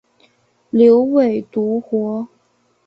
[0.71, 2.27] 牛尾独活